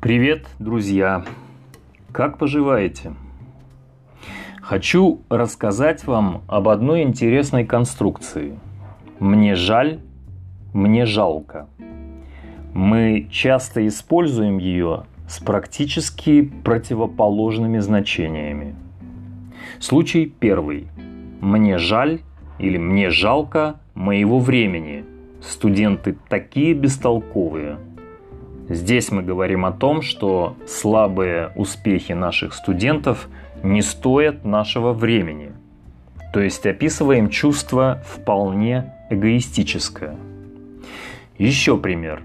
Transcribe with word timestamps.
Привет, 0.00 0.46
друзья! 0.58 1.26
Как 2.10 2.38
поживаете? 2.38 3.12
Хочу 4.62 5.20
рассказать 5.28 6.06
вам 6.06 6.40
об 6.46 6.70
одной 6.70 7.02
интересной 7.02 7.66
конструкции. 7.66 8.58
Мне 9.18 9.54
жаль, 9.54 10.00
мне 10.72 11.04
жалко. 11.04 11.68
Мы 12.72 13.28
часто 13.30 13.86
используем 13.86 14.56
ее 14.56 15.02
с 15.28 15.38
практически 15.38 16.50
противоположными 16.64 17.80
значениями. 17.80 18.74
Случай 19.80 20.24
первый. 20.24 20.88
Мне 21.42 21.76
жаль 21.76 22.20
или 22.58 22.78
мне 22.78 23.10
жалко 23.10 23.80
моего 23.94 24.38
времени. 24.38 25.04
Студенты 25.42 26.16
такие 26.30 26.72
бестолковые– 26.72 27.76
Здесь 28.70 29.10
мы 29.10 29.24
говорим 29.24 29.66
о 29.66 29.72
том, 29.72 30.00
что 30.00 30.56
слабые 30.64 31.50
успехи 31.56 32.12
наших 32.12 32.54
студентов 32.54 33.28
не 33.64 33.82
стоят 33.82 34.44
нашего 34.44 34.92
времени. 34.92 35.50
То 36.32 36.38
есть 36.40 36.64
описываем 36.64 37.30
чувство 37.30 38.00
вполне 38.06 38.94
эгоистическое. 39.10 40.14
Еще 41.36 41.78
пример. 41.78 42.22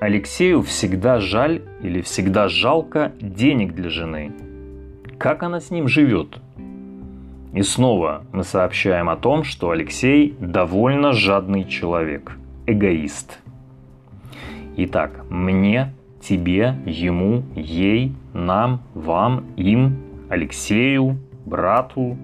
Алексею 0.00 0.62
всегда 0.62 1.20
жаль 1.20 1.62
или 1.80 2.00
всегда 2.00 2.48
жалко 2.48 3.12
денег 3.20 3.72
для 3.72 3.88
жены. 3.88 4.32
Как 5.16 5.44
она 5.44 5.60
с 5.60 5.70
ним 5.70 5.86
живет? 5.86 6.40
И 7.54 7.62
снова 7.62 8.24
мы 8.32 8.42
сообщаем 8.42 9.08
о 9.08 9.16
том, 9.16 9.44
что 9.44 9.70
Алексей 9.70 10.34
довольно 10.40 11.12
жадный 11.12 11.62
человек, 11.62 12.36
эгоист– 12.66 13.38
Итак, 14.80 15.24
мне, 15.28 15.92
тебе, 16.20 16.76
ему, 16.86 17.42
ей, 17.56 18.14
нам, 18.32 18.80
вам, 18.94 19.46
им, 19.56 19.98
Алексею, 20.28 21.18
брату, 21.44 22.16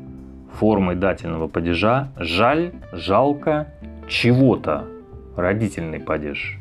формой 0.52 0.94
дательного 0.94 1.48
падежа 1.48 2.12
жаль, 2.16 2.70
жалко 2.92 3.72
чего-то, 4.06 4.84
родительный 5.36 5.98
падеж. 5.98 6.60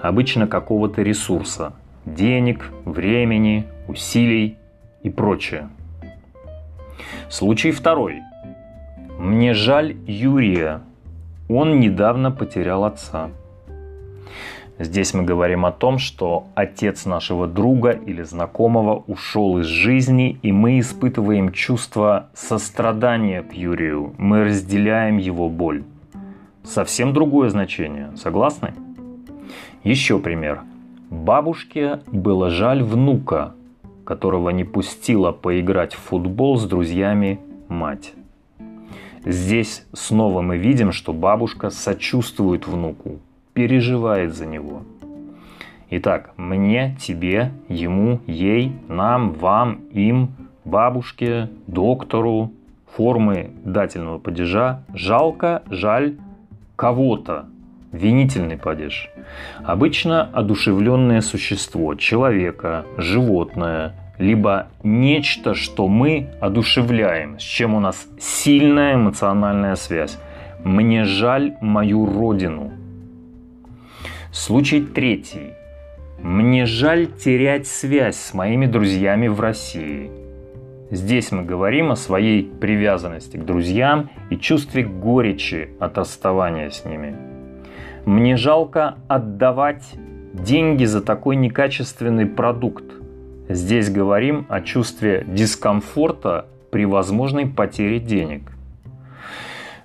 Обычно 0.00 0.46
какого-то 0.46 1.02
ресурса, 1.02 1.74
денег, 2.06 2.72
времени, 2.86 3.66
усилий 3.88 4.56
и 5.02 5.10
прочее. 5.10 5.68
Случай 7.28 7.72
второй. 7.72 8.22
Мне 9.18 9.52
жаль 9.52 9.96
Юрия. 10.06 10.80
Он 11.50 11.78
недавно 11.78 12.30
потерял 12.30 12.86
отца. 12.86 13.28
Здесь 14.78 15.14
мы 15.14 15.22
говорим 15.22 15.64
о 15.64 15.72
том, 15.72 15.98
что 15.98 16.48
отец 16.54 17.06
нашего 17.06 17.46
друга 17.46 17.90
или 17.92 18.22
знакомого 18.22 19.04
ушел 19.06 19.58
из 19.58 19.66
жизни, 19.66 20.38
и 20.42 20.52
мы 20.52 20.80
испытываем 20.80 21.50
чувство 21.50 22.28
сострадания 22.34 23.42
к 23.42 23.54
Юрию. 23.54 24.14
Мы 24.18 24.44
разделяем 24.44 25.16
его 25.16 25.48
боль. 25.48 25.84
Совсем 26.62 27.14
другое 27.14 27.48
значение. 27.48 28.14
Согласны? 28.16 28.74
Еще 29.82 30.18
пример. 30.18 30.62
Бабушке 31.08 32.00
было 32.08 32.50
жаль 32.50 32.82
внука, 32.82 33.54
которого 34.04 34.50
не 34.50 34.64
пустила 34.64 35.32
поиграть 35.32 35.94
в 35.94 35.98
футбол 35.98 36.58
с 36.58 36.64
друзьями 36.64 37.40
мать. 37.68 38.12
Здесь 39.24 39.86
снова 39.92 40.42
мы 40.42 40.58
видим, 40.58 40.92
что 40.92 41.12
бабушка 41.12 41.70
сочувствует 41.70 42.66
внуку, 42.66 43.20
переживает 43.56 44.34
за 44.34 44.44
него. 44.44 44.82
Итак, 45.88 46.32
мне, 46.36 46.94
тебе, 47.00 47.52
ему, 47.70 48.20
ей, 48.26 48.72
нам, 48.86 49.32
вам, 49.32 49.80
им, 49.92 50.28
бабушке, 50.66 51.48
доктору, 51.66 52.52
формы 52.94 53.50
дательного 53.64 54.18
падежа 54.18 54.82
жалко, 54.92 55.62
жаль 55.70 56.16
кого-то, 56.76 57.46
винительный 57.92 58.58
падеж. 58.58 59.08
Обычно 59.64 60.22
одушевленное 60.22 61.22
существо, 61.22 61.94
человека, 61.94 62.84
животное, 62.98 63.94
либо 64.18 64.66
нечто, 64.82 65.54
что 65.54 65.88
мы 65.88 66.28
одушевляем, 66.42 67.38
с 67.38 67.42
чем 67.42 67.74
у 67.74 67.80
нас 67.80 68.06
сильная 68.20 68.96
эмоциональная 68.96 69.76
связь. 69.76 70.18
Мне 70.62 71.04
жаль 71.04 71.54
мою 71.62 72.04
родину, 72.04 72.72
Случай 74.32 74.80
третий. 74.80 75.52
Мне 76.18 76.66
жаль 76.66 77.06
терять 77.06 77.66
связь 77.66 78.16
с 78.16 78.34
моими 78.34 78.66
друзьями 78.66 79.28
в 79.28 79.40
России. 79.40 80.10
Здесь 80.90 81.30
мы 81.32 81.44
говорим 81.44 81.92
о 81.92 81.96
своей 81.96 82.44
привязанности 82.44 83.36
к 83.36 83.44
друзьям 83.44 84.10
и 84.30 84.36
чувстве 84.36 84.84
горечи 84.84 85.70
от 85.78 85.98
расставания 85.98 86.70
с 86.70 86.84
ними. 86.84 87.16
Мне 88.04 88.36
жалко 88.36 88.96
отдавать 89.08 89.84
деньги 90.32 90.84
за 90.84 91.02
такой 91.02 91.36
некачественный 91.36 92.26
продукт. 92.26 92.84
Здесь 93.48 93.90
говорим 93.90 94.46
о 94.48 94.60
чувстве 94.60 95.24
дискомфорта 95.26 96.46
при 96.70 96.84
возможной 96.84 97.46
потере 97.46 98.00
денег. 98.00 98.55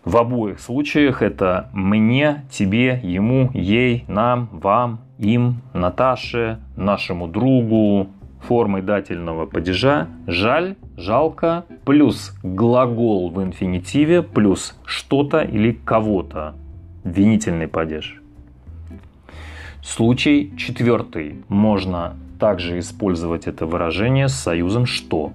В 0.04 0.18
обоих 0.18 0.60
случаях 0.60 1.22
это 1.22 1.70
мне, 1.74 2.44
тебе, 2.50 3.00
ему, 3.04 3.52
ей, 3.54 4.04
нам, 4.08 4.50
вам, 4.52 5.02
им, 5.20 5.62
Наташе, 5.74 6.60
нашему 6.76 7.28
другу, 7.28 8.08
формой 8.42 8.82
дательного 8.82 9.46
падежа 9.46 10.08
жаль, 10.26 10.76
жалко, 10.98 11.66
плюс 11.86 12.36
глагол 12.42 13.30
в 13.30 13.44
инфинитиве, 13.44 14.24
плюс 14.24 14.76
что-то 14.86 15.42
или 15.42 15.72
кого-то. 15.72 16.56
Винительный 17.04 17.68
падеж. 17.68 18.20
Случай 19.84 20.52
четвертый. 20.58 21.44
Можно 21.48 22.16
также 22.40 22.80
использовать 22.80 23.46
это 23.46 23.68
выражение 23.68 24.30
с 24.30 24.34
союзом 24.34 24.88
«что». 24.88 25.34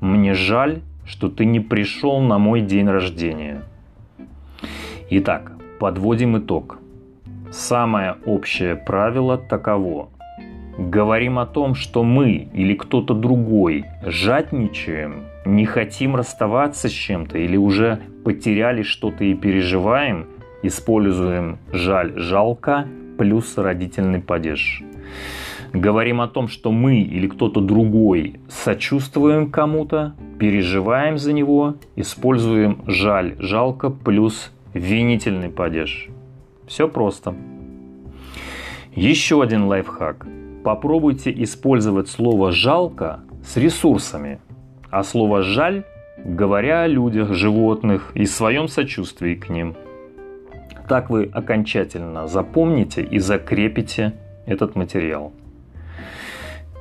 Мне 0.00 0.34
жаль, 0.34 0.82
что 1.04 1.28
ты 1.28 1.44
не 1.44 1.58
пришел 1.58 2.20
на 2.20 2.38
мой 2.38 2.60
день 2.60 2.88
рождения– 2.88 3.62
Итак, 5.16 5.52
подводим 5.78 6.38
итог. 6.38 6.80
Самое 7.52 8.16
общее 8.26 8.74
правило 8.74 9.38
таково. 9.38 10.08
Говорим 10.76 11.38
о 11.38 11.46
том, 11.46 11.76
что 11.76 12.02
мы 12.02 12.48
или 12.52 12.74
кто-то 12.74 13.14
другой 13.14 13.84
жадничаем, 14.04 15.22
не 15.46 15.66
хотим 15.66 16.16
расставаться 16.16 16.88
с 16.88 16.90
чем-то 16.90 17.38
или 17.38 17.56
уже 17.56 18.00
потеряли 18.24 18.82
что-то 18.82 19.22
и 19.22 19.34
переживаем, 19.34 20.26
используем 20.64 21.58
жаль, 21.70 22.14
жалко 22.16 22.88
плюс 23.16 23.56
родительный 23.56 24.20
падеж. 24.20 24.82
Говорим 25.72 26.22
о 26.22 26.26
том, 26.26 26.48
что 26.48 26.72
мы 26.72 27.02
или 27.02 27.28
кто-то 27.28 27.60
другой 27.60 28.40
сочувствуем 28.48 29.52
кому-то, 29.52 30.16
переживаем 30.40 31.18
за 31.18 31.32
него, 31.32 31.76
используем 31.94 32.82
жаль, 32.88 33.36
жалко 33.38 33.90
плюс 33.90 34.50
винительный 34.74 35.48
падеж. 35.48 36.08
Все 36.66 36.88
просто. 36.88 37.34
Еще 38.94 39.42
один 39.42 39.64
лайфхак. 39.64 40.26
Попробуйте 40.64 41.32
использовать 41.42 42.08
слово 42.08 42.52
«жалко» 42.52 43.20
с 43.44 43.56
ресурсами, 43.56 44.40
а 44.90 45.02
слово 45.04 45.42
«жаль» 45.42 45.84
говоря 46.24 46.82
о 46.82 46.86
людях, 46.86 47.34
животных 47.34 48.12
и 48.14 48.24
своем 48.24 48.68
сочувствии 48.68 49.34
к 49.34 49.48
ним. 49.48 49.74
Так 50.88 51.10
вы 51.10 51.28
окончательно 51.32 52.26
запомните 52.26 53.02
и 53.02 53.18
закрепите 53.18 54.14
этот 54.46 54.74
материал. 54.74 55.32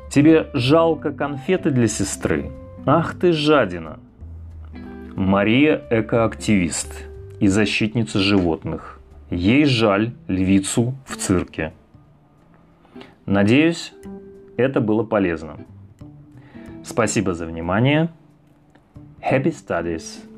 Тебе 0.09 0.47
жалко 0.53 1.11
конфеты 1.11 1.71
для 1.71 1.87
сестры? 1.87 2.51
Ах 2.85 3.15
ты 3.19 3.33
жадина! 3.33 3.99
Мария– 5.15 5.81
экоактивист– 5.89 7.05
и 7.43 7.47
защитница 7.49 8.19
животных. 8.19 9.01
Ей 9.29 9.65
жаль 9.65 10.13
львицу 10.29 10.95
в 11.05 11.17
цирке. 11.17 11.73
Надеюсь, 13.25 13.91
это 14.55 14.79
было 14.79 15.03
полезно. 15.03 15.57
Спасибо 16.85 17.33
за 17.33 17.45
внимание. 17.45 18.13
Happy 19.19 19.51
Studies! 19.51 20.32